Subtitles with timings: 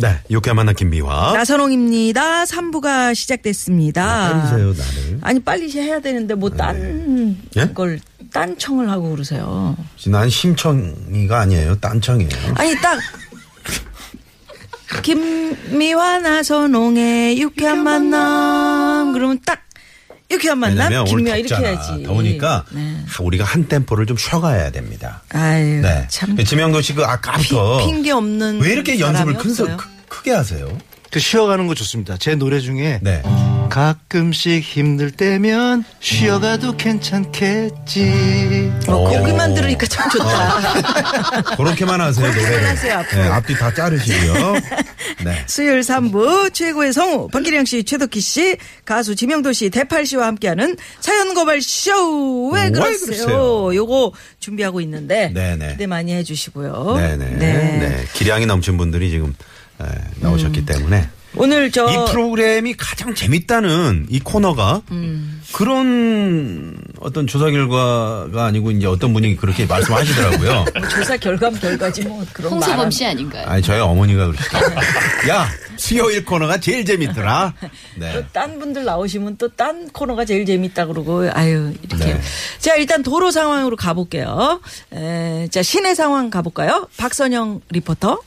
[0.00, 1.32] 네, 유쾌한 만남 김미화.
[1.34, 2.44] 나선홍입니다.
[2.44, 4.48] 3부가 시작됐습니다.
[4.50, 5.18] 때리세요, 나를.
[5.22, 7.66] 아니 빨리 해야 되는데 뭐 딴 예?
[7.74, 7.98] 걸
[8.32, 9.76] 딴 청을 하고 그러세요.
[10.06, 11.76] 난 심청이가 아니에요.
[11.80, 12.30] 딴 청이에요.
[12.54, 12.96] 아니 딱
[15.02, 19.62] 김미화 나선홍의 유쾌한 만남 그러면 딱
[20.30, 21.68] 유쾌한 만남 왜냐면 김미화 오늘 이렇게 덥잖아.
[21.90, 22.02] 해야지.
[22.04, 22.96] 더우니까 네.
[23.06, 25.22] 하, 우리가 한 템포를 좀 쉬어가야 됩니다.
[25.30, 26.06] 아유 네.
[26.08, 29.76] 참 지명도 씨 그 아까부터 피- 핑계 없는 왜 이렇게 연습을 큰 소, 없어요.
[29.76, 30.76] 크, 크게 하세요?
[31.10, 32.16] 그 쉬어가는 거 좋습니다.
[32.18, 33.22] 제 노래 중에 네.
[33.68, 38.72] 가끔씩 힘들 때면 쉬어가도 괜찮겠지.
[38.88, 39.04] 어, 오.
[39.04, 41.54] 거기만 들으니까 참 좋다.
[41.56, 42.68] 그렇게만 하세요, 노래를.
[42.68, 43.22] 하세요, 앞으로.
[43.22, 44.54] 네, 앞뒤 다 자르시고요.
[45.24, 45.44] 네.
[45.46, 51.34] 수요일 3부 최고의 성우 박기량 씨, 최덕희 씨, 가수 지명도 씨, 대팔 씨와 함께하는 사연
[51.34, 52.50] 고발 쇼.
[52.50, 53.74] 왜왜 그러세요?
[53.74, 55.72] 요거 준비하고 있는데 네네.
[55.72, 56.96] 기대 많이 해주시고요.
[56.96, 57.26] 네네.
[57.36, 58.04] 네.
[58.14, 59.32] 기량이 넘친 분들이 지금 에,
[60.20, 61.08] 나오셨기 때문에.
[61.36, 65.40] 오늘 저 이 프로그램이 가장 재밌다는 이 코너가 음.
[65.52, 70.52] 그런 어떤 조사 결과가 아니고 이제 어떤 분이 그렇게 말씀하시더라고요.
[70.74, 72.90] 뭐 조사 결과ም 결과지 뭐 그런 홍서범 말은.
[72.90, 73.46] 씨 아닌가요?
[73.46, 74.76] 아니 저희 어머니가 그러시더라고요.
[75.30, 77.54] 야 수요일 코너가 제일 재밌더라.
[77.96, 78.12] 네.
[78.12, 82.20] 또딴 분들 나오시면 또 딴 코너가 제일 재밌다 그러고 아유 이렇게 네.
[82.58, 84.60] 자 일단 도로 상황으로 가볼게요.
[84.94, 86.88] 에, 자 시내 상황 가볼까요?
[86.96, 88.20] 박선영 리포터.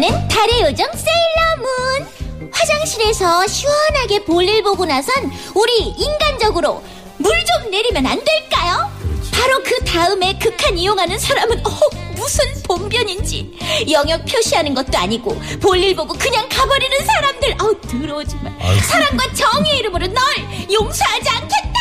[0.00, 2.50] 나는 달의 요정 세일러문.
[2.52, 5.12] 화장실에서 시원하게 볼일 보고 나선
[5.56, 6.84] 우리 인간적으로
[7.16, 8.88] 물 좀 내리면 안 될까요?
[9.32, 11.70] 바로 그 다음에 극한 이용하는 사람은 어,
[12.14, 13.58] 무슨 본변인지
[13.90, 18.50] 영역 표시하는 것도 아니고 볼일 보고 그냥 가버리는 사람들 어우 더러워지 마.
[18.82, 20.22] 사랑과 정의의 이름으로 널
[20.72, 21.78] 용서하지 않겠다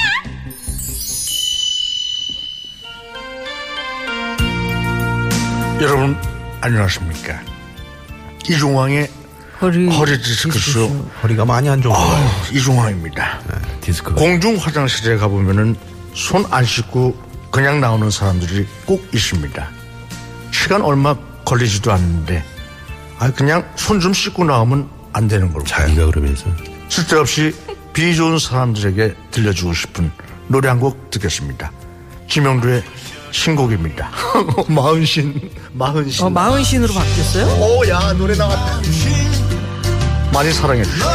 [5.81, 6.17] 여러분
[6.61, 7.56] 안녕하십니까?
[8.49, 9.09] 이중왕의
[9.61, 10.87] 허리 허리 디스크쇼
[11.23, 11.97] 허리가 많이 안 좋아요.
[11.97, 13.39] 아, 이중왕입니다.
[13.81, 14.13] 디스크.
[14.13, 15.75] 공중 화장실에 가보면은
[16.13, 17.15] 손 안 씻고
[17.51, 19.67] 그냥 나오는 사람들이 꼭 있습니다.
[20.51, 21.15] 시간 얼마
[21.45, 22.43] 걸리지도 않는데
[23.19, 25.65] 아 그냥 손 좀 씻고 나오면 안 되는 걸까요?
[25.87, 26.45] 자기가 그러면서
[26.89, 27.53] 쓸데없이
[27.93, 30.11] 비 좋은 사람들에게 들려주고 싶은
[30.47, 31.71] 노래 한 곡 듣겠습니다.
[32.29, 32.83] 지명도의
[33.31, 34.09] 신곡입니다.
[34.67, 36.25] 마흔신, 마흔신.
[36.25, 37.45] 어, 마흔신으로 바뀌었어요?
[37.61, 38.81] 오, 야, 노래 나왔다.
[40.33, 41.05] 많이 사랑해 주세요.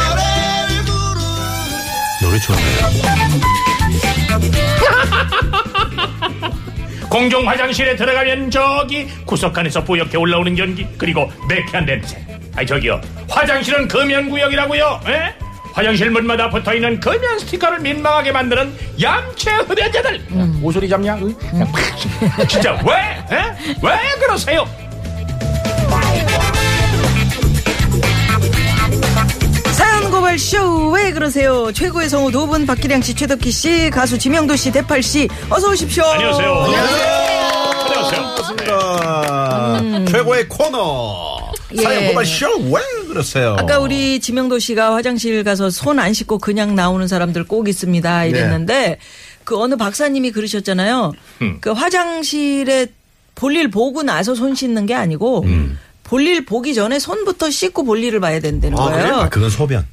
[2.21, 2.63] 노래 좋네요.
[7.09, 12.17] 공중 화장실에 들어가면 저기 구석칸에서 뿌옇게 올라오는 연기 그리고 매캐한 냄새
[12.55, 15.35] 아니 저기요 화장실은 금연구역이라고요 에?
[15.73, 20.19] 화장실 문마다 붙어있는 금연 스티커를 민망하게 만드는 얌체 흡연자들
[20.61, 21.33] 모서리 잡냐 으?
[22.47, 23.35] 진짜 왜?
[23.35, 23.75] 에?
[23.81, 24.65] 왜 그러세요?
[29.73, 31.71] 사연 고발 쇼 왜 그러세요?
[31.71, 36.03] 최고의 성우 두분 박기량 씨, 최덕희 씨, 가수 지명도 씨, 대팔 씨 어서 오십시오.
[36.05, 37.23] 안녕하세요 안녕하세요
[38.11, 39.79] 반갑습니다.
[39.81, 40.05] 음.
[40.09, 41.51] 최고의 코너.
[41.81, 42.07] 사연 예.
[42.09, 42.79] 고발 쇼 왜
[43.13, 43.55] 그러세요?
[43.59, 48.97] 아까 우리 지명도 씨가 화장실 가서 손 안 씻고 그냥 나오는 사람들 꼭 있습니다 이랬는데
[49.43, 51.13] 그 어느 박사님이 그러셨잖아요.
[51.61, 52.87] 그 화장실에
[53.35, 55.45] 볼일 보고 나서 손 씻는 게 아니고
[56.03, 59.15] 볼일 보기 전에 손부터 씻고 볼일을 봐야 된다는 아, 거예요.
[59.15, 59.85] 아, 그건 소변.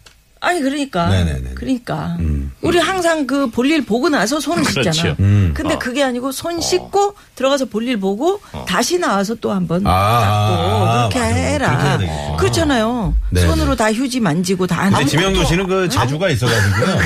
[0.43, 1.51] 아니 그러니까 네네네.
[1.55, 2.51] 그러니까 음.
[2.63, 4.91] 우리 항상 그 볼일 보고 나서 손을 그렇죠.
[4.93, 5.17] 씻잖아.
[5.21, 5.40] 음.
[5.55, 9.91] 근데 그게 아니고 손 씻고 들어가서 볼일 보고 다시 나와서 또 한번 아,
[10.21, 11.35] 닦고 아, 그렇게 맞아요.
[11.35, 11.69] 해라.
[11.69, 12.37] 그렇게 해야 되겠구나.
[12.37, 13.15] 그렇잖아요.
[13.31, 13.47] 네네.
[13.47, 16.99] 손으로 다 휴지 만지고 다 근데 지명도 씨는 그 재주가 있어가지고요.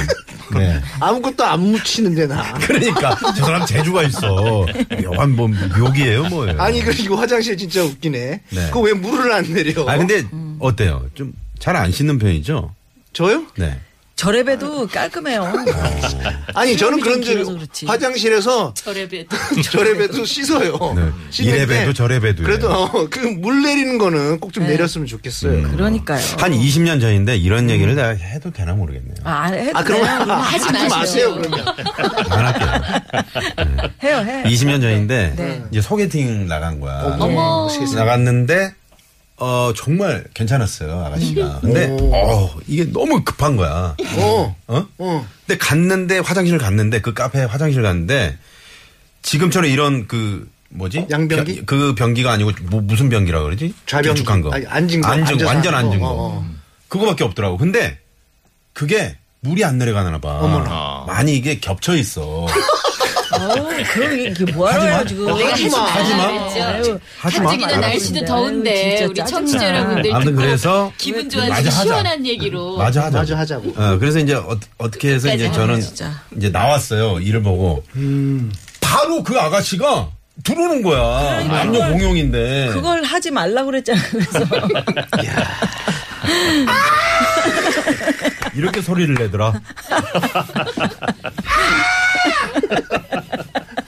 [0.58, 0.80] 네.
[1.00, 2.52] 아무것도 안 묻히는데 나.
[2.60, 4.66] 그러니까 저 사람 재주가 있어.
[5.02, 6.60] 묘한 뭐 묘기예요 뭐예요.
[6.60, 8.40] 아니 그리고 화장실 진짜 웃기네.
[8.50, 8.66] 네.
[8.66, 9.88] 그거 왜 물을 안 내려?
[9.88, 10.24] 아 근데
[10.60, 11.06] 어때요?
[11.14, 12.74] 좀 잘 안 씻는 편이죠?
[13.14, 13.44] 저요?
[13.56, 13.80] 네.
[14.16, 15.52] 저래봬도 깔끔해요.
[16.54, 17.20] 아니 저는 그런
[17.56, 17.84] 그렇지.
[17.86, 19.36] 화장실에서 저래봬도.
[19.62, 20.78] 저래봬도 씻어요.
[20.96, 21.08] 네.
[21.30, 22.44] 씻을 이래 때 봬도 저래 봬도.
[22.44, 24.70] 그래도 그물 내리는 거는 꼭 좀 네.
[24.70, 25.50] 내렸으면 좋겠어요.
[25.72, 26.04] 그러니요
[26.38, 29.16] 한 20년 전인데 이런 얘기를 내가 해도 되나 모르겠네요.
[29.24, 29.82] 아, 해도 아.
[29.82, 31.34] 그러면 하지 하지 마세요 마세요.
[31.34, 31.66] 그러면.
[32.30, 33.90] 안 할게요.
[34.04, 34.42] 해요, 해.
[34.44, 35.62] 20년 전인데 네.
[35.72, 37.16] 이제 소개팅 나간 거야.
[37.18, 37.68] 어머.
[37.96, 38.74] 나갔는데
[39.44, 41.60] 어 정말 괜찮았어요 아가씨가.
[41.60, 42.10] 근데 오.
[42.14, 43.94] 어 이게 너무 급한 거야.
[44.16, 44.56] 어.
[44.68, 44.86] 어?
[44.98, 45.26] 어.
[45.46, 48.38] 근데 갔는데 화장실 갔는데 그 카페 화장실 갔는데
[49.22, 51.06] 지금처럼 이런 그 뭐지?
[51.10, 51.54] 양변기?
[51.56, 53.74] 변- 그 변기가 아니고 뭐 무슨 변기라 그러지?
[53.86, 54.20] 좌변기.
[54.22, 54.52] 길쭉한 거.
[54.52, 56.08] 아니, 앉은 거, 앉은 앉아서 완전 하는 앉은 거.
[56.08, 56.12] 거.
[56.14, 56.46] 어, 어.
[56.88, 57.58] 그거밖에 없더라고.
[57.58, 57.98] 근데
[58.72, 60.38] 그게 물이 안 내려가나 봐.
[60.40, 61.04] 어머나.
[61.06, 62.46] 많이 이게 겹쳐 있어.
[63.34, 63.54] 어,
[63.92, 65.28] 그럼 이게 뭐하러 지금.
[65.28, 65.78] 어, 하지 마.
[65.84, 66.24] 하지 마.
[66.26, 67.50] 아유, 하지 마.
[67.50, 69.24] 당장이나 날씨도 아유, 더운데 우리.
[69.26, 71.70] 청취자 여러분들 아무튼 그래서 기분 맞아, 좋아지고 하자.
[71.82, 73.18] 시원한 얘기로 마저 하자.
[73.18, 73.74] 마저 하자고.
[73.76, 75.60] 어, 그래서 이제 어, 떻게 해서 이제 맞아.
[75.60, 76.10] 저는 진짜.
[76.36, 77.20] 이제 나왔어요.
[77.20, 77.82] 일을 보고.
[78.80, 80.08] 바로 그 아가씨가
[80.42, 81.44] 들어오는 거야.
[81.44, 82.70] 남녀 공용인데.
[82.72, 84.00] 그걸 하지 말라고 그랬잖아.
[84.10, 84.40] 그래서.
[88.56, 89.52] 이렇게 소리를 내더라.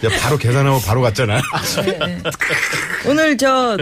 [0.05, 1.41] 야, 바로 계산하고 바로 갔잖아.
[3.09, 3.77] 오늘 저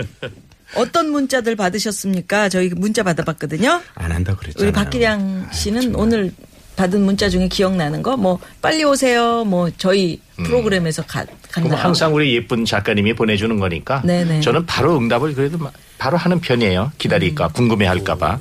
[0.77, 2.49] 어떤 문자들 받으셨습니까?
[2.49, 3.81] 저희 문자 받아봤거든요.
[3.95, 4.69] 안 한다 그랬잖아요.
[4.69, 6.33] 우리 박기량 씨는 오늘
[6.77, 8.17] 받은 문자 중에 기억나는 거?
[8.17, 9.45] 뭐 빨리 오세요.
[9.45, 11.85] 뭐 저희 프로그램에서 가, 그럼 간다.
[11.85, 14.41] 항상 우리 예쁜 작가님이 보내주는 거니까 네네.
[14.41, 16.91] 저는 바로 응답을 그래도 마- 바로 하는 편이에요.
[16.99, 18.39] 기다릴까 궁금해 할까봐.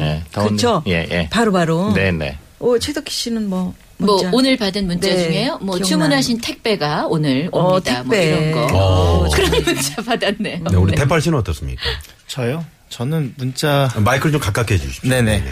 [0.00, 0.82] 예, 더운- 그렇죠.
[0.88, 1.28] 예, 예.
[1.30, 1.92] 바로 바로.
[1.94, 2.38] 네네.
[2.58, 4.30] 오 최덕희 씨는 뭐뭐 문자.
[4.32, 5.58] 오늘 받은 문자 네, 중에요.
[5.58, 5.84] 뭐 기억나는.
[5.84, 8.02] 주문하신 택배가 오늘 어, 옵니다.
[8.02, 8.32] 택배.
[8.32, 8.76] 뭐 이런 거.
[8.78, 9.28] 어.
[9.30, 10.58] 그런 문자 받았네요.
[10.70, 10.96] 네, 우리 네.
[11.02, 11.82] 태팔 씨는 어떻습니까?
[12.26, 12.64] 저요?
[12.90, 15.10] 저는 문자 마이크를 좀 가깝게 해주십시오.
[15.10, 15.44] 네네.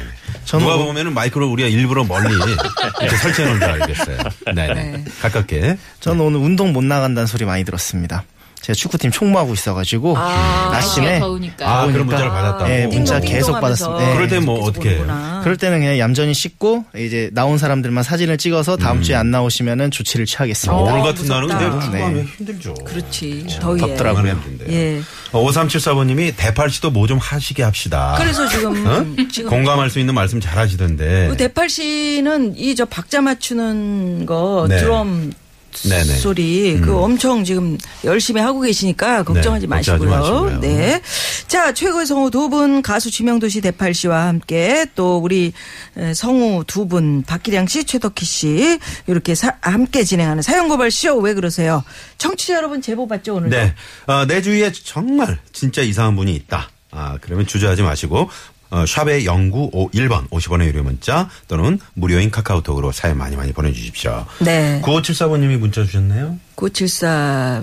[0.47, 2.33] 저는 누가 오- 보면은 마이크를 우리가 일부러 멀리
[3.03, 4.19] 이렇게 설치해 놓은 줄 알겠어요.
[4.55, 4.75] 네네.
[4.75, 5.05] 네.
[5.21, 5.77] 가깝게.
[6.01, 8.25] 저는 오늘 운동 못 나간다는 소리 많이 들었습니다.
[8.67, 11.69] 제가 축구팀 총무하고 있어가지고 아침에 날씨가 더우니까.
[11.69, 12.05] 아, 그런 그러니까.
[12.17, 12.65] 문자를 받았다고.
[12.67, 14.07] 네, 문자 띵동 계속 띵동하면서 받았습니다.
[14.07, 14.15] 네.
[14.15, 14.99] 그럴 땐뭐 계속 어떻게 해요?
[14.99, 15.41] 보는구나.
[15.45, 20.27] 그럴 때는 그냥 얌전히 씻고 이제 나온 사람들만 사진을 찍어서 다음 주에 안 나오시면은 조치를
[20.27, 20.77] 취하겠습니다.
[20.77, 21.69] 어, 오늘 어, 같은 날은 무섭다.
[21.71, 22.25] 근데 축구하면 네.
[22.39, 22.75] 힘들죠.
[22.85, 23.47] 그렇지.
[23.61, 23.79] 더위에.
[23.79, 24.41] 덥더라고요.
[24.69, 25.01] 예.
[25.33, 28.17] 어, 5374번님이 대팔 씨도 뭐 좀 하시게 합시다.
[28.19, 29.07] 그래서 지금 어?
[29.31, 31.29] 지금 공감할 수 있는 말씀 잘 하시던데.
[31.31, 34.79] 그 대팔 씨는 이 저 박자 맞추는 거 네.
[34.79, 35.33] 드럼
[35.82, 36.05] 네네.
[36.19, 40.11] 소리 그 엄청 지금 열심히 하고 계시니까 걱정하지 네, 걱정하지 마시고요.
[40.11, 40.61] 마시고요.
[40.61, 41.00] 네.
[41.49, 45.52] 자, 최고의 성우 두 분 가수 지명도시 대팔 씨와 함께 또 우리
[45.96, 51.17] 에, 성우 두 분 박기량 씨, 최덕희 씨 이렇게 사- 함께 진행하는 사연 고발 쇼
[51.19, 51.82] 왜 그러세요?
[52.19, 53.50] 청취자 여러분 제보 받죠 오늘?
[53.50, 53.75] 네.
[54.06, 56.70] 어, 내 주위에 정말 진짜 이상한 분이 있다.
[56.93, 58.31] 아, 그러면 주저하지 마시고,
[58.71, 64.27] 어, 샵의 0951번 50원의 유료 문자 또는 무료인 카카오톡으로 사연 많이 많이 보내주십시오.
[64.41, 64.81] 네.
[64.85, 66.39] 9574번님이 문자 주셨네요.
[66.57, 67.63] 974.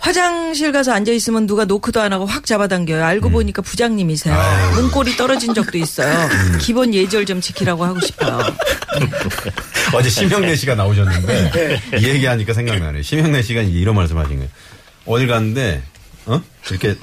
[0.00, 3.04] 화장실 가서 앉아 있으면 누가 노크도 안 하고 확 잡아당겨요.
[3.04, 4.34] 알고 보니까 부장님이세요.
[4.34, 4.74] 아유.
[4.80, 6.28] 문골이 떨어진 적도 있어요.
[6.58, 8.40] 기본 예절 좀 지키라고 하고 싶어요.
[9.94, 13.02] 어제 심형래 씨가 나오셨는데 이 얘기하니까 생각나네.
[13.02, 14.50] 심형래 씨가 이런 말씀하신 거예요.
[15.04, 15.82] 어딜 갔는데
[16.24, 16.96] 어 이렇게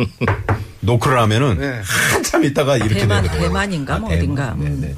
[0.82, 1.82] 노크를 하면은 네.
[2.12, 3.48] 한참 있다가 이렇게 대만, 되거든요.
[3.48, 4.24] 대만인가 뭐 대만.
[4.24, 4.56] 어딘가.
[4.58, 4.82] 네, 음.
[4.82, 4.96] 네.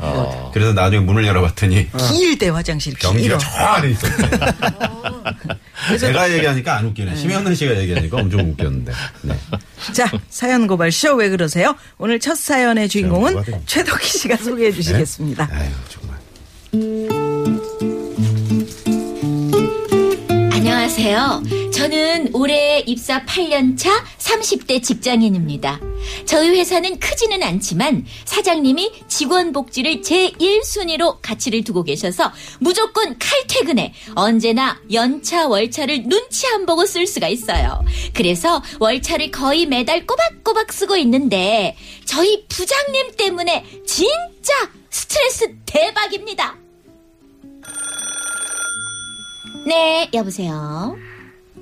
[0.54, 3.38] 그래서 나중에 문을 열어봤더니 길대 화장실 경기가 길어.
[3.38, 4.30] 저 안에 있었대.
[5.98, 7.16] 제가 얘기하니까 안 웃기네.
[7.16, 8.92] 심형래 씨가 얘기하니까 엄청 웃겼는데.
[9.22, 9.40] 네.
[9.94, 11.76] 자, 사연 고발 쇼 왜 그러세요?
[11.98, 13.44] 오늘 첫 사연의 주인공은.
[13.66, 15.50] 최덕희 씨가 소개해 주시겠습니다.
[15.52, 15.70] 아유
[20.90, 21.44] 안녕하세요.
[21.72, 25.80] 저는 올해 입사 8년차 30대 직장인입니다.
[26.26, 35.48] 저희 회사는 크지는 않지만 사장님이 직원 복지를 제1순위로 가치를 두고 계셔서 무조건 칼퇴근에 언제나 연차
[35.48, 37.86] 월차를 눈치 안 보고 쓸 수가 있어요.
[38.16, 46.58] 그래서 월차를 거의 매달 꼬박꼬박 쓰고 있는데 저희 부장님 때문에 진짜 스트레스 대박입니다.
[49.66, 50.98] 네, 여보세요.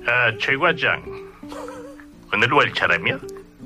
[0.06, 1.02] 아, 최 과장.
[2.32, 3.18] 오늘 월차라며?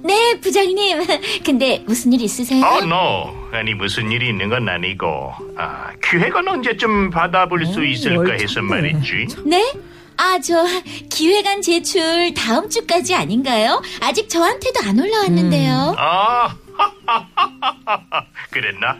[0.05, 1.03] 네, 부장님.
[1.45, 2.65] 근데 무슨 일 있으세요?
[2.65, 3.43] 어, no.
[3.53, 9.27] 아니 무슨 일이 있는 건 아니고 아, 기획은 언제쯤 받아볼 수 있을까 해서 말이지.
[9.45, 9.73] 네?
[10.17, 10.65] 아, 저
[11.11, 13.81] 기획안 제출 다음 주까지 아닌가요?
[14.01, 15.95] 아직 저한테도 안 올라왔는데요.
[15.99, 16.57] 아,
[18.51, 18.97] 그랬나?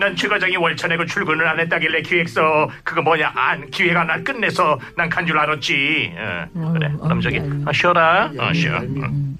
[0.00, 5.08] 난최 과장이 월차 내고 출근을 안 했다길래 기획서 그거 뭐냐 안 기획안 안 끝내서 난
[5.10, 6.12] 간 줄 알았지.
[6.54, 6.90] 어, 그래.
[7.02, 8.32] 그럼 저기 아, 쉬어라.
[8.38, 8.78] 어, 쉬어.
[8.80, 9.36] 응.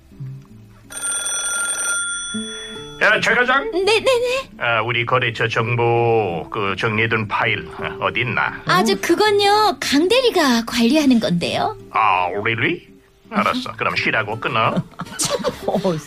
[3.02, 3.71] 야, 최 과장.
[3.71, 4.50] 네네네.
[4.59, 8.61] 아, 우리 거래처 정보 그 정리해둔 파일 어, 어디 있나?
[8.67, 11.76] 아주 그건요 강 대리가 관리하는 건데요.
[11.93, 12.87] 아, really?
[13.31, 13.73] 알았어.
[13.76, 14.75] 그럼 쉬라고 끊어.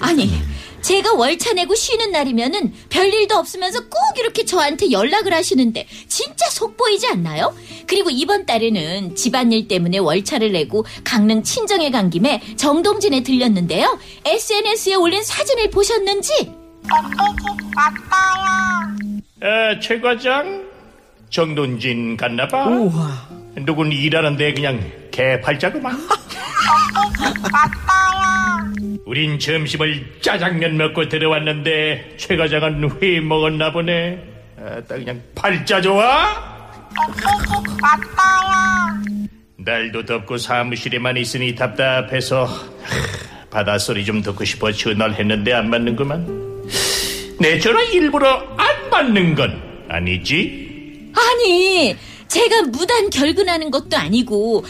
[0.02, 0.30] 아니
[0.84, 7.08] 제가 월차 내고 쉬는 날이면은 별일도 없으면서 꼭 이렇게 저한테 연락을 하시는데 진짜 속 보이지
[7.08, 7.56] 않나요?
[7.88, 13.98] 그리고 이번 달에는 집안일 때문에 월차를 내고 강릉 친정에 간 김에 정동진에 들렸는데요.
[14.26, 16.52] SNS에 올린 사진을 보셨는지?
[19.42, 20.68] 아, 최 과장.
[21.30, 22.68] 정돈진 갔나봐.
[22.68, 23.30] 우와.
[23.66, 25.96] 누군 일하는데 그냥 개팔자구만.
[29.06, 34.20] 우린 점심을 짜장면 먹고 들어왔는데 최 과장은 회 먹었나 보네.
[34.58, 36.52] 아, 딱 그냥 팔자 좋아?
[39.58, 42.68] 날도 덥고 사무실에만 있으니 답답해서 하,
[43.52, 46.64] 바닷소리 좀 듣고 싶어 전화를 했는데 안 받는구만.
[47.40, 51.12] 내 전화 일부러 안 받는 건 아니지?
[51.16, 51.96] 아니,
[52.28, 54.66] 제가 무단 결근하는 것도 아니고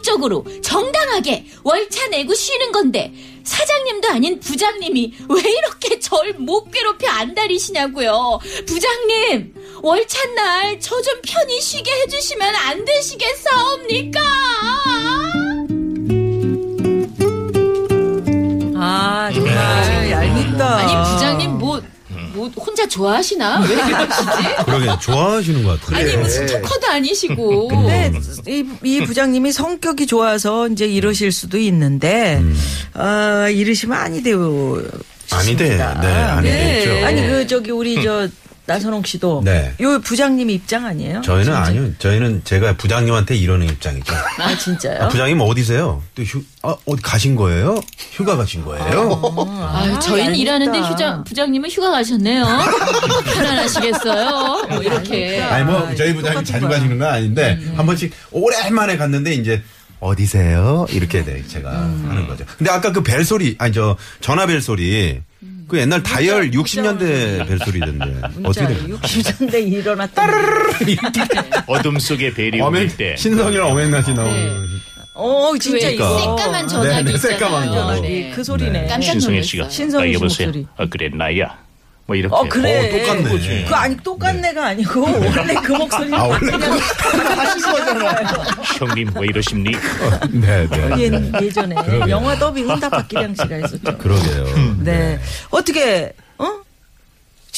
[0.00, 3.12] 합법적으로 정당하게 월차 내고 쉬는 건데
[3.44, 8.38] 사장님도 아닌 부장님이 왜 이렇게 절 못 괴롭혀 안달이시냐고요.
[8.66, 14.20] 부장님, 월차 날 저 좀 편히 쉬게 해주시면 안 되시겠사옵니까?
[18.82, 20.76] 아, 정말 얄밉다.
[20.76, 21.82] 아니 부장님 뭐, 뭐
[22.56, 23.60] 혼자 좋아하시나?
[23.60, 24.26] 왜 그러시지?
[24.64, 25.98] 그러게 좋아하시는 것 같아요.
[25.98, 27.68] 아니 무슨 토커도 아니시고.
[27.68, 28.12] 근데
[28.46, 32.42] 이, 이 부장님이 성격이 좋아서 이제 이러실 수도 있는데,
[32.94, 34.82] 아, 이러시면 아니 돼요.
[35.32, 37.06] 아니대, 네, 아니겠죠.
[37.06, 38.28] 아니, 그, 저기, 우리 저,
[38.70, 39.42] 나선홍 씨도.
[39.44, 39.72] 네.
[39.80, 41.22] 요 부장님 입장 아니에요?
[41.22, 41.58] 저희는 진짜?
[41.60, 41.90] 아니요.
[41.98, 44.14] 저희는 제가 부장님한테 이러는 입장이죠.
[44.38, 45.02] 아, 진짜요?
[45.04, 46.02] 아, 부장님 어디세요?
[46.14, 47.80] 또 휴, 아, 어디 가신 거예요?
[48.12, 49.10] 휴가 가신 거예요?
[49.72, 50.36] 아유, 저희는.
[50.36, 52.44] 일하는데 휴장, 부장님은 휴가 가셨네요.
[53.34, 54.66] 편안하시겠어요?
[54.70, 55.40] 뭐 이렇게.
[55.42, 59.62] 아니 뭐 저희 부장님 자주 가시는 건 아닌데 한 번씩 오랜만에 갔는데 이제
[60.00, 60.86] 어디세요?
[60.90, 62.44] 이렇게 네, 제가 하는 거죠.
[62.56, 65.20] 근데 아까 그 벨 소리 아니 저 전화 벨 소리
[65.70, 70.26] 그 옛날 다이얼 60년대 벨소리던데 어떻게 된 60년대 일어났다.
[71.68, 74.66] 어둠 속에 벨이 어멘 울릴 때 신성이랑 어멘나시 나오는
[75.14, 76.18] 어, 진짜 왜 이거.
[76.18, 77.18] 새까만 전화기 네, 네.
[77.18, 77.74] 새까만 거.
[77.74, 78.00] 전화기.
[78.02, 78.32] 네.
[78.34, 78.86] 그 소리네.
[78.86, 79.76] 깜짝 신성현 씨가 놀랐어요.
[79.76, 80.46] 신성희 아, 씨 여보세요.
[80.48, 80.66] 목소리.
[80.76, 81.58] 아, 그래 나야.
[82.06, 82.34] 뭐 이렇게.
[82.34, 82.90] 어, 그래.
[82.90, 83.64] 어, 똑같네.
[83.68, 86.12] 그 아니, 똑같네가 아니고, 원래 그 목소리.
[86.14, 86.78] 아, 원래 그냥
[87.38, 88.22] 하신 거잖아.
[88.78, 89.80] 형님 왜 이러십니까?
[90.32, 90.94] 네, 네.
[90.98, 91.76] 예, 예전에
[92.08, 93.98] 영화 더빙은 다 박기량 씨가 했었죠.
[93.98, 94.44] 그러게요.
[94.80, 95.20] 네.
[95.50, 96.19] 어떻게, 어?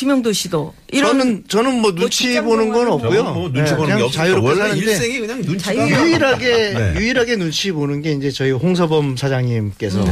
[0.03, 0.75] 지명도 씨도.
[0.91, 3.23] 이런 저는 저는 뭐 눈치 직장 보는 건 없고요.
[3.23, 4.23] 뭐 눈치 네, 보는 그냥 게 없어요.
[4.25, 6.95] 자유롭게 원래 사는데 일생이 그냥 눈치가 자유- 유일하게 네.
[6.97, 10.05] 유일하게 눈치 보는 게 이제 저희 홍서범 사장님께서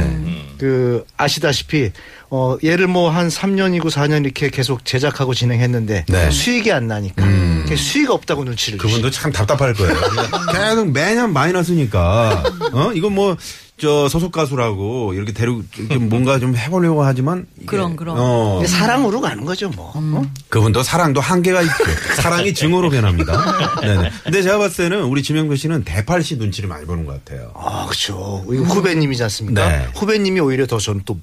[0.57, 1.91] 그 아시다시피
[2.29, 6.31] 어 예를 뭐 한 3년이고 4년 이렇게 계속 제작하고 진행했는데 네.
[6.31, 7.25] 수익이 안 나니까
[7.67, 9.93] 그 수익 없다고 눈치를 그분도 참 답답할 거예요.
[10.53, 12.43] 계속 매년 마이너스니까,
[12.73, 12.91] 어?
[12.93, 13.35] 이건 뭐,
[13.81, 17.47] 저, 소속 가수라고 이렇게 데리고 좀 뭔가 좀 해보려고 하지만.
[17.65, 18.15] 그럼, 그럼.
[18.19, 18.63] 어.
[18.63, 19.91] 사랑으로 가는 거죠 뭐.
[19.95, 20.23] 어?
[20.49, 21.73] 그분도 사랑도 한계가 있죠.
[22.15, 23.81] 사랑이 증오로 변합니다.
[23.81, 24.11] 네네.
[24.23, 27.51] 근데 제가 봤을 때는 우리 지명도 씨는 대팔 씨 눈치를 많이 보는 것 같아요.
[27.55, 28.45] 아 그렇죠.
[28.45, 29.67] 후배님이지 않습니까?
[29.67, 29.87] 네.
[29.95, 31.19] 후배님이 오히려 더 저는 또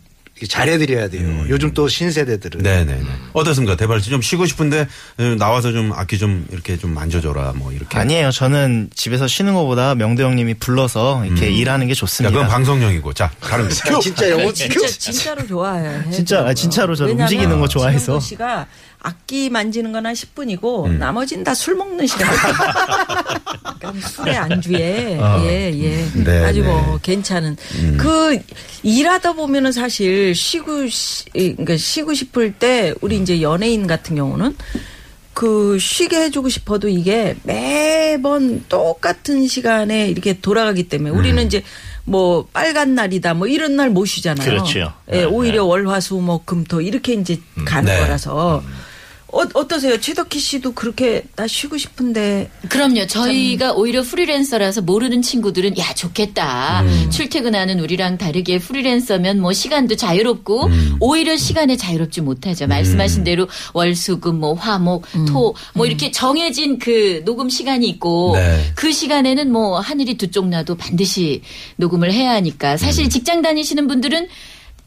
[0.46, 1.44] 잘해드려야 돼요.
[1.48, 2.60] 요즘 또 신세대들은.
[2.62, 3.02] 네네네.
[3.32, 3.76] 어떻습니까?
[3.76, 4.86] 대팔 씨좀 쉬고 싶은데
[5.18, 7.98] 어, 나와서 좀 악기 좀 이렇게 좀 만져줘라 뭐 이렇게.
[7.98, 8.30] 아니에요.
[8.30, 12.32] 저는 집에서 쉬는 것보다 명도 형님이 불러서 이렇게 일하는 게 자, 좋습니다.
[12.32, 13.12] 그건 방송용이고.
[13.14, 13.74] 자, 다른 거.
[13.74, 16.10] 자, 진짜 영어 진짜 진짜로 좋아해.
[16.12, 18.20] 진짜, 아, 진짜로 저는 움직이는 거 좋아해서.
[18.20, 18.66] 씨가
[19.00, 20.98] 악기 만지는 건 한 10분이고 음.
[20.98, 22.28] 나머지는 다 술 먹는 시간.
[23.78, 26.02] 그러니까 술의 안주에 예, 예.
[26.02, 26.08] 어.
[26.24, 26.98] 네, 아주 뭐 네.
[27.02, 27.56] 괜찮은
[27.96, 28.38] 그
[28.82, 34.56] 일하다 보면은 사실 쉬고 시, 그러니까 쉬고 싶을 때 우리 이제 연예인 같은 경우는
[35.34, 41.62] 그 쉬게 해주고 싶어도 이게 매번 똑같은 시간에 이렇게 돌아가기 때문에 우리는 이제
[42.04, 44.48] 뭐 빨간 날이다 뭐 이런 날 못 쉬잖아요.
[44.48, 44.92] 그렇죠.
[45.12, 45.68] 예, 네, 오히려 네.
[45.68, 48.00] 월화수목금토 이렇게 이제 가는 네.
[48.00, 48.62] 거라서
[49.30, 50.00] 어, 어떠세요?
[50.00, 53.06] 최덕희 씨도 그렇게 나 쉬고 싶은데 그럼요.
[53.06, 56.82] 저희가 오히려 프리랜서라서 모르는 친구들은 야 좋겠다.
[57.10, 60.70] 출퇴근하는 우리랑 다르게 프리랜서면 뭐 시간도 자유롭고
[61.00, 62.66] 오히려 시간에 자유롭지 못하죠.
[62.68, 68.64] 말씀하신 대로 월수금 뭐 화목 토 뭐 이렇게 정해진 그 녹음 시간이 있고 네.
[68.74, 71.42] 그 시간에는 뭐 하늘이 두 쪽 나도 반드시
[71.76, 74.28] 녹음을 해야 하니까 사실 직장 다니시는 분들은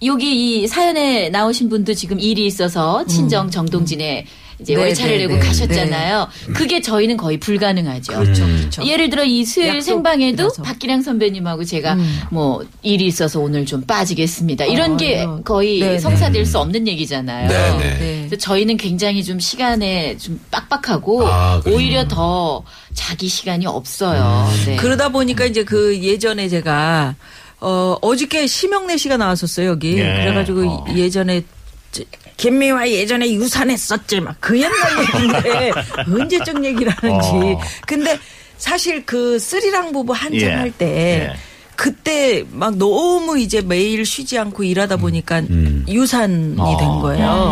[0.04, 4.26] 여기 이 사연에 나오신 분도 지금 일이 있어서 친정 정동진에
[4.60, 5.40] 이제 네, 월차를 네, 내고 네.
[5.40, 6.28] 가셨잖아요.
[6.54, 8.14] 그게 저희는 거의 불가능하죠.
[8.14, 8.86] 그렇죠, 그렇죠.
[8.86, 10.62] 예를 들어 이 수요일 생방에도 이라서.
[10.62, 11.98] 박기량 선배님하고 제가
[12.30, 14.66] 뭐 일이 있어서 오늘 좀 빠지겠습니다.
[14.66, 15.28] 이런 어, 게.
[15.44, 16.00] 거의 네, 네.
[16.00, 17.48] 성사될 수 없는 얘기잖아요.
[17.48, 18.00] 네, 네.
[18.00, 18.26] 네.
[18.28, 21.62] 그래서 저희는 굉장히 좀 시간에 좀 빡빡하고 아?
[21.66, 24.48] 오히려 더 자기 시간이 없어요.
[24.66, 24.76] 네.
[24.76, 27.16] 그러다 보니까 이제 그 예전에 제가
[27.62, 30.04] 어 어저께 심영래 씨가 나왔었어요 여기 예.
[30.24, 30.86] 그래가지고 어.
[30.96, 31.44] 예전에
[31.92, 32.04] 저-
[32.38, 35.72] 김미화 예전에 유산했었지 막 그 옛날 얘기인데
[36.12, 37.60] 언제적 얘기를 하는지 어.
[37.86, 38.18] 근데
[38.58, 40.54] 사실 그 쓰리랑 부부 한참 예.
[40.54, 41.34] 할때 예.
[41.82, 45.42] 그때 막 너무 이제 매일 쉬지 않고 일하다 보니까
[45.88, 46.78] 유산이 어.
[46.78, 47.52] 된 거예요.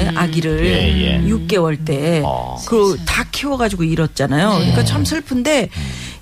[0.00, 1.20] 예, 아기를 예, 예.
[1.22, 2.20] 6개월 때.
[2.26, 2.58] 어.
[2.66, 4.50] 그리고 다 키워가지고 잃었잖아요.
[4.50, 5.68] 그러니까 참 슬픈데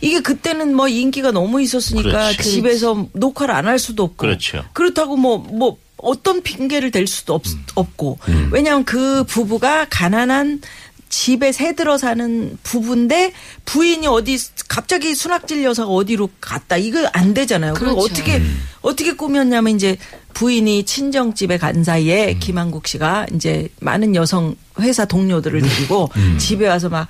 [0.03, 2.43] 이게 그때는 뭐 인기가 너무 있었으니까 그렇지.
[2.43, 4.17] 집에서 녹화를 안 할 수도 없고.
[4.19, 4.63] 그렇죠.
[4.75, 7.43] 그렇다고 뭐, 뭐, 어떤 핑계를 댈 수도 없,
[7.75, 8.19] 없고.
[8.51, 10.61] 왜냐하면 그 부부가 가난한
[11.09, 13.33] 집에 새 들어 사는 부부인데
[13.65, 16.77] 부인이 어디 갑자기 순학질 여사가 어디로 갔다.
[16.77, 17.75] 이거 안 되잖아요.
[17.75, 18.13] 그리고 그렇죠.
[18.13, 18.43] 어떻게
[18.83, 19.97] 어떻게 꾸몄냐면 이제
[20.35, 27.09] 부인이 친정집에 간 사이에 김한국 씨가 이제 많은 여성 회사 동료들을 데리고 집에 와서 막,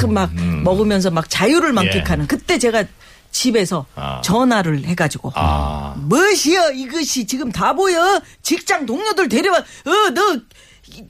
[0.00, 2.84] 크, 막 먹으면서 막 자유를 만끽하는 그때 제가
[3.30, 4.20] 집에서 아.
[4.22, 5.94] 전화를 해가지고 아.
[5.96, 8.20] 무엇이여 이것이 지금 다 보여?
[8.42, 9.58] 직장 동료들 데려와.
[9.58, 10.38] 어 너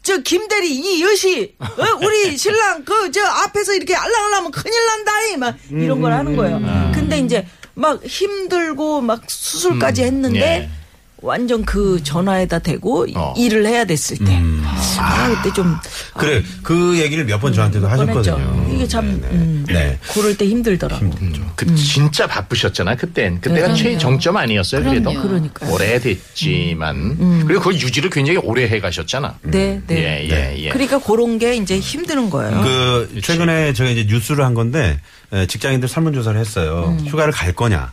[0.03, 1.67] 저 김대리 이 여시 어?
[2.03, 6.61] 우리 신랑 그 저 앞에서 이렇게 알랑알랑하면 큰일 난다이 막 이런 걸 하는 거예요.
[6.95, 10.82] 근데 이제 막 힘들고 막 수술까지 했는데 예.
[11.23, 13.33] 완전 그 전화에다 대고 어.
[13.37, 14.41] 일을 해야 됐을 때
[14.99, 15.77] 아, 그때 좀
[16.15, 18.37] 그래 그 얘기를 몇 번 저한테도 하셨거든요.
[18.37, 18.71] 뻔했죠.
[18.75, 19.35] 이게 참 네, 네.
[19.35, 19.99] 음, 네.
[20.13, 21.11] 고를 때 힘들더라고
[21.57, 23.77] 그 진짜 바쁘셨잖아 그땐 그때가 그럼요.
[23.77, 25.29] 최정점 아니었어요 그래도 그럼요.
[25.29, 25.73] 그러니까요.
[25.73, 29.97] 오래됐지만 그리고 그걸 유지를 굉장히 오래 해 가셨잖아 네, 네.
[29.97, 30.69] 예, 예, 예.
[30.71, 32.63] 그러니까 그런 게 이제 힘드는 거예요.
[32.63, 35.01] 그 최근에 제가 이제 뉴스를 한 건데
[35.33, 36.97] 에, 직장인들 설문조사를 했어요.
[37.07, 37.93] 휴가를 갈 거냐?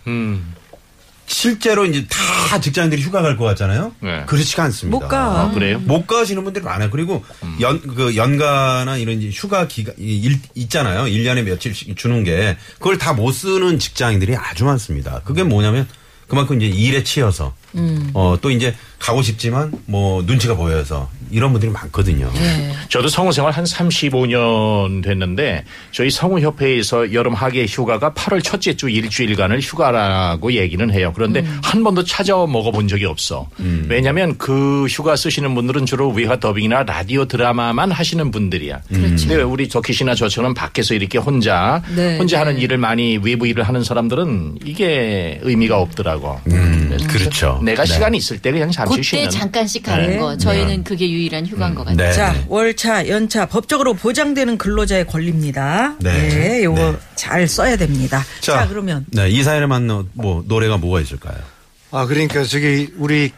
[1.29, 1.31] 음.
[1.31, 3.93] 실제로 이제 다 직장인들이 휴가 갈 것 같잖아요.
[4.01, 4.23] 네.
[4.25, 4.97] 그렇지가 않습니다.
[4.97, 5.41] 못 가.
[5.41, 5.79] 아, 그래요?
[5.79, 6.89] 못 가시는 분들이 많아요.
[6.89, 7.23] 그리고
[7.61, 11.03] 연, 그 연가나 이런 이제 휴가 기간, 이- 일, 있잖아요.
[11.05, 15.21] 1년에 며칠씩 주는 게 그걸 다 못 쓰는 직장인들이 아주 많습니다.
[15.25, 15.87] 그게 뭐냐면
[16.27, 17.53] 그만큼 이제 일에 치여서
[18.13, 22.29] 어, 또 이제 가고 싶지만 뭐 눈치가 보여서 이런 분들이 많거든요.
[22.89, 29.61] 저도 성우 생활 한 35년 됐는데 저희 성우협회에서 여름 하계 휴가가 8월 첫째 주 일주일간을
[29.61, 31.13] 휴가라고 얘기는 해요.
[31.15, 33.47] 그런데 한 번도 찾아 먹어본 적이 없어.
[33.87, 38.81] 왜냐하면 그 휴가 쓰시는 분들은 주로 위화 더빙이나 라디오 드라마만 하시는 분들이야.
[38.89, 42.43] 근데 우리 저키 씨나 저처럼 밖에서 이렇게 혼자 네, 혼자 네.
[42.43, 46.39] 하는 일을 많이 외부 일을 하는 사람들은 이게 의미가 없더라고.
[46.43, 47.61] 그래서 그렇죠.
[47.63, 47.93] 내가 네.
[47.93, 49.29] 시간이 있을 때 그냥 잠시 그때.
[49.29, 50.17] 잠깐씩 가는 네.
[50.17, 50.37] 거.
[50.37, 52.07] 저희는 그게 유일한 휴가인 것 같아요.
[52.09, 52.13] 네.
[52.13, 55.95] 자, 월차, 연차 법적으로 보장되는 근로자의 권리입니다.
[55.99, 56.29] 네.
[56.29, 56.63] 네.
[56.63, 56.97] 요거 네.
[57.15, 58.23] 잘 써야 됩니다.
[58.41, 61.37] 자, 그러면 네, 이 사연에 맞는 뭐 노래가 뭐가 있을까요?
[61.91, 63.31] 아 그러니까 저기 우리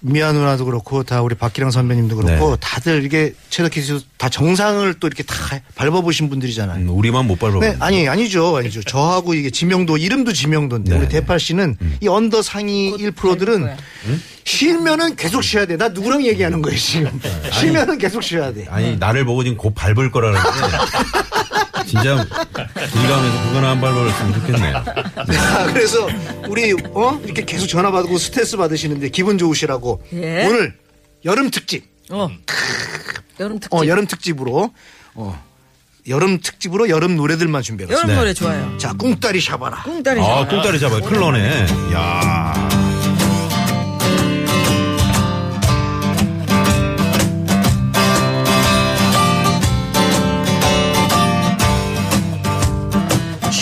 [0.00, 2.56] 미아 누나도 그렇고 다 우리 박기랑 선배님도 그렇고 네.
[2.60, 5.34] 다들 이게 체더키스 다 정상을 또 이렇게 다
[5.74, 6.78] 밟아보신 분들이잖아요.
[6.84, 7.58] 음, 우리만 못 밟아.
[7.58, 8.80] 네, 아니 아니죠, 아니죠.
[8.84, 10.98] 저하고 이게 지명도 이름도 지명도인데 네.
[10.98, 13.76] 우리 대팔 씨는 이 언더 상위 1%들은 거야.
[14.48, 15.76] 쉬면은 계속 쉬어야 돼.
[15.76, 17.20] 나 누구랑 얘기하는 거예요 지금.
[17.52, 18.66] 쉬면은 계속 쉬어야 돼.
[18.70, 20.48] 아니 나를 보고 지금 곧 밟을 거라는데
[21.86, 24.76] 진짜 일감에서 그거나 한 밟았으면 좋겠네요.
[24.76, 26.08] 아, 그래서
[26.48, 30.46] 우리 어 이렇게 계속 전화 받고 스트레스 받으시는데 기분 좋으시라고 예.
[30.46, 30.78] 오늘
[31.26, 32.30] 여름 특집, 어.
[33.40, 33.74] 여름 특집.
[33.74, 34.72] 어 여름 특집으로
[35.14, 35.44] 어
[36.08, 38.02] 여름 특집으로 여름 노래들만 준비해봤습니다.
[38.02, 38.18] 여름 네.
[38.18, 38.78] 노래 좋아요.
[38.78, 39.82] 자, 꿍따리 샤바라.
[39.82, 40.22] 꿍따리.
[40.22, 41.02] 아, 꽁다리 잡아요.
[41.02, 41.66] 클로네.
[41.92, 42.47] 야.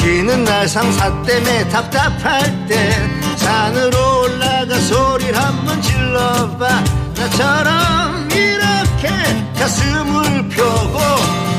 [0.06, 2.92] 쉬는 날 상사 때문에 답답할 때
[3.34, 6.84] 산으로 올라가 소리를 한번 질러봐.
[7.16, 9.08] 나처럼 이렇게
[9.58, 11.00] 가슴을 펴고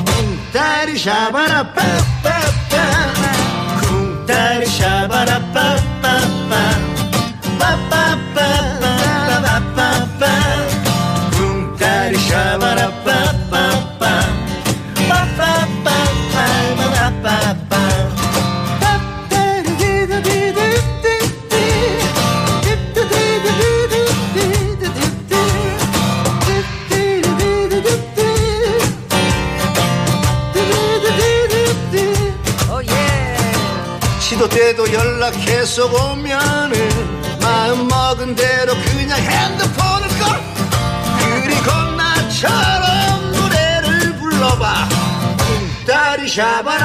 [0.06, 2.72] 쿵따리 샤바라 빠빠빠.
[3.82, 5.87] 쿵따리 샤바라 빠빠빠
[35.78, 36.74] 계속 오면은
[37.40, 40.26] 마음 먹은 대로 그냥 핸드폰을 꺼.
[41.20, 44.90] 그리고 나처럼 노래를 불러봐.
[45.86, 46.77] 딸이 샤바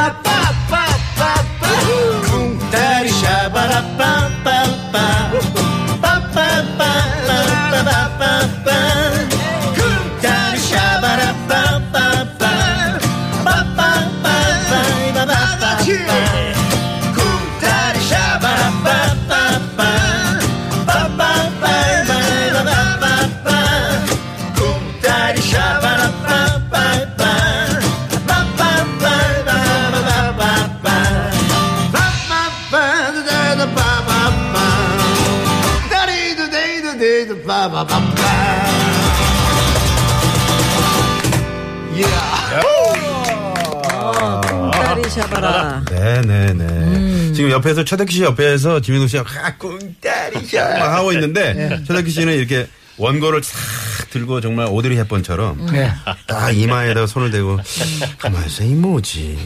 [45.12, 45.84] 샤바라.
[45.90, 47.32] 네네네.
[47.34, 52.66] 지금 옆에서 최덕기 씨 옆에서 지민우 씨가 아, 꿍따리샤 막 하고 있는데 최덕기 씨는 이렇게
[52.96, 53.58] 원고를 싹
[54.12, 55.90] 들고 정말 오드리 헵번처럼 네.
[56.26, 57.58] 딱 이마에다가 손을 대고
[58.18, 59.38] 가만히 있어 이 뭐지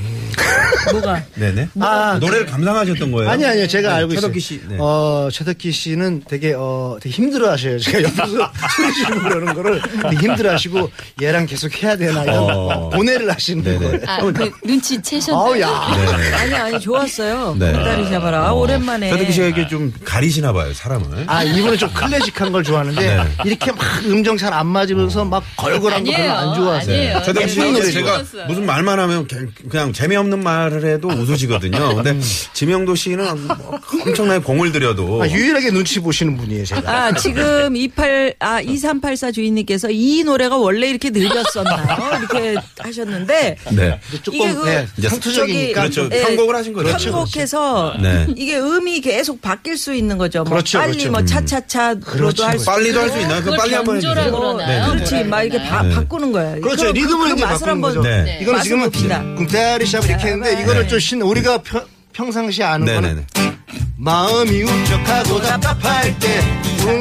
[0.93, 1.23] 뭐가?
[1.35, 3.31] 네네 아, 노래를 감상하셨던 거예요?
[3.31, 4.21] 아니 아니요 제가 네, 알고 있어요.
[4.23, 4.77] 최덕기 씨 네.
[4.81, 7.79] 어 최덕기 씨는 되게 어 되게 힘들어하셔요.
[7.79, 8.25] 제가 옆에서
[8.77, 10.91] 소리 지르고 그러는 거를 되게 힘들어하시고
[11.23, 12.91] 얘랑 계속 해야 되나 이런 어.
[12.91, 13.79] 고뇌를 하시는 네네.
[13.79, 14.01] 거예요.
[14.07, 15.45] 아, 그 눈치 채셨나요?
[15.47, 16.17] 아우 야.
[16.19, 16.33] 네.
[16.35, 17.55] 아니 아니 좋았어요.
[17.59, 17.73] 네.
[17.73, 18.49] 꽁다리 샤바라.
[18.49, 19.11] 아, 오랜만에.
[19.11, 23.25] 최덕기 씨가 이렇게 좀 가리시나 봐요 사람을 아 이분은 좀 클래식한 걸 좋아하는데 네.
[23.45, 27.23] 이렇게 막 음정 잘안 맞으면서 막 걸걸한 거 별로 안 좋아하세요.
[27.49, 27.91] 씨는 네.
[27.91, 28.47] 제가 좋았어요.
[28.47, 31.95] 무슨 말만 하면 그냥, 그냥 재미없는 말을 해도 웃으시거든요.
[31.97, 32.19] 근데
[32.53, 36.91] 지명도 씨는 뭐 엄청나게 공을 들여도 아, 유일하게 눈치 보시는 분이에요 제가.
[36.91, 42.19] 아, 지금 28, 아, 2384 주인님께서 이 노래가 원래 이렇게 느렸었나요?
[42.21, 43.57] 이렇게 하셨는데.
[43.73, 44.01] 네.
[44.23, 46.09] 조금 이게 그, 네, 이제 상투적이니까 그렇죠.
[46.13, 46.97] 예, 편곡을 하신 거죠.
[46.97, 48.27] 편곡해서 네.
[48.37, 50.41] 이게 음이 계속 바뀔 수 있는 거죠.
[50.45, 51.11] 뭐 그렇죠, 빨리 그렇죠.
[51.11, 53.43] 뭐 차차차로도 그렇죠, 할수 빨리도 할 수 있나요?
[53.43, 54.15] 그 빨리 한번 해주세요.
[54.55, 54.93] 그러나요?
[54.93, 55.25] 네, 그렇지.
[55.25, 55.95] 막 이렇게 바, 네.
[55.95, 56.61] 바꾸는 거예요.
[56.61, 56.87] 그렇죠.
[56.87, 58.03] 그- 리듬을 그 이제 맛을 바꾸는 한번 거죠.
[58.03, 58.39] 네.
[58.41, 59.23] 이거는 맛을 지금은 봅시다.
[59.37, 63.09] 궁따리샵 이렇게 했는데 이거는 좀 신, 우리가 평, 평상시에 아는 네네네.
[63.35, 63.57] 거는
[63.99, 66.41] 마음이 울적하고 답답할 때
[66.87, 66.99] 웅,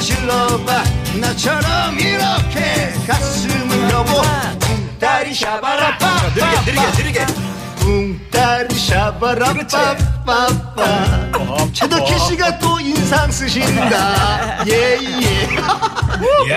[0.00, 0.84] 실러봐
[1.20, 4.12] 나처럼 이렇게 가슴을 여보
[4.60, 6.72] 궁따리 샤바라빠 느리게
[7.02, 7.26] 느리게 느리게
[8.58, 9.54] 궁따리 샤바라
[10.26, 11.28] 빠빠빠.
[11.72, 14.64] 최덕희 씨가 또 인상 쓰신다.
[14.66, 14.98] 예예.
[14.98, 16.50] 이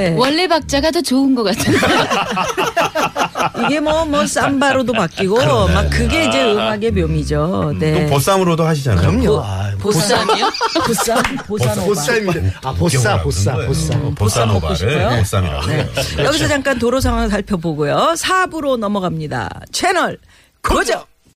[0.00, 0.04] 야.
[0.10, 0.14] 예.
[0.16, 1.78] 원래 박자가 더 좋은 것 같은데.
[3.66, 5.36] 이게 뭐, 뭐, 삼바로도 바뀌고,
[5.68, 7.74] 막 그게 이제 음악의 묘미죠.
[7.78, 8.06] 네.
[8.06, 9.00] 또 보쌈으로도 하시잖아요.
[9.00, 10.50] 그럼요 보- 아, 보쌈이요?
[10.86, 11.84] 보쌈, 보사노바.
[11.86, 13.56] 보쌈입니다 아 보싸 보싸
[13.96, 15.18] 먹고 보쌈노바를 싶어요?
[15.18, 15.66] 보쌈이라고.
[15.66, 15.88] 네.
[16.24, 18.14] 여기서 잠깐 도로 상황 살펴보고요.
[18.16, 19.48] 4부로 넘어갑니다.
[19.72, 20.18] 채널
[20.62, 21.04] 고정!